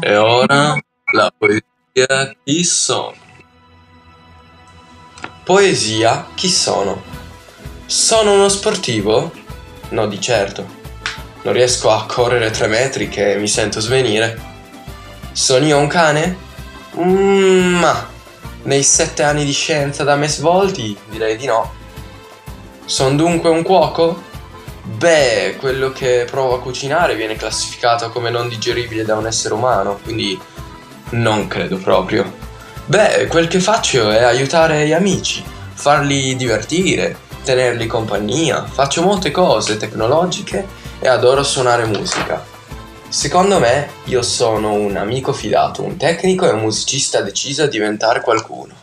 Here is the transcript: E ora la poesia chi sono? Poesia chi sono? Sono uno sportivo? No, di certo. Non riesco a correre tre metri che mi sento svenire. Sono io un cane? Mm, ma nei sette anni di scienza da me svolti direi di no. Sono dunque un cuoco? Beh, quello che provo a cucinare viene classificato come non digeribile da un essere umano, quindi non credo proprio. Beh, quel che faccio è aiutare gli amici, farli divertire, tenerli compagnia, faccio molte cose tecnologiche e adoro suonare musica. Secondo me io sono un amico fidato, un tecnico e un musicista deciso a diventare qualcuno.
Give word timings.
E 0.00 0.16
ora 0.16 0.78
la 1.12 1.32
poesia 1.36 2.34
chi 2.44 2.64
sono? 2.64 3.14
Poesia 5.44 6.28
chi 6.34 6.48
sono? 6.48 7.02
Sono 7.86 8.34
uno 8.34 8.48
sportivo? 8.48 9.32
No, 9.90 10.06
di 10.06 10.20
certo. 10.20 10.80
Non 11.42 11.52
riesco 11.52 11.90
a 11.90 12.06
correre 12.06 12.50
tre 12.50 12.68
metri 12.68 13.08
che 13.08 13.36
mi 13.36 13.48
sento 13.48 13.80
svenire. 13.80 14.40
Sono 15.32 15.66
io 15.66 15.78
un 15.78 15.88
cane? 15.88 16.36
Mm, 16.96 17.74
ma 17.78 18.08
nei 18.64 18.82
sette 18.82 19.22
anni 19.22 19.44
di 19.44 19.52
scienza 19.52 20.04
da 20.04 20.14
me 20.14 20.28
svolti 20.28 20.96
direi 21.08 21.36
di 21.36 21.46
no. 21.46 21.72
Sono 22.84 23.16
dunque 23.16 23.50
un 23.50 23.62
cuoco? 23.62 24.30
Beh, 24.84 25.56
quello 25.60 25.92
che 25.92 26.26
provo 26.28 26.54
a 26.54 26.60
cucinare 26.60 27.14
viene 27.14 27.36
classificato 27.36 28.10
come 28.10 28.30
non 28.30 28.48
digeribile 28.48 29.04
da 29.04 29.14
un 29.14 29.26
essere 29.26 29.54
umano, 29.54 30.00
quindi 30.02 30.38
non 31.10 31.46
credo 31.46 31.76
proprio. 31.76 32.30
Beh, 32.86 33.26
quel 33.28 33.46
che 33.46 33.60
faccio 33.60 34.10
è 34.10 34.24
aiutare 34.24 34.84
gli 34.86 34.92
amici, 34.92 35.42
farli 35.72 36.34
divertire, 36.34 37.16
tenerli 37.44 37.86
compagnia, 37.86 38.64
faccio 38.64 39.02
molte 39.02 39.30
cose 39.30 39.76
tecnologiche 39.76 40.66
e 40.98 41.06
adoro 41.06 41.44
suonare 41.44 41.84
musica. 41.84 42.44
Secondo 43.08 43.60
me 43.60 43.88
io 44.06 44.22
sono 44.22 44.72
un 44.72 44.96
amico 44.96 45.32
fidato, 45.32 45.84
un 45.84 45.96
tecnico 45.96 46.44
e 46.44 46.50
un 46.50 46.60
musicista 46.60 47.20
deciso 47.20 47.62
a 47.62 47.68
diventare 47.68 48.20
qualcuno. 48.20 48.74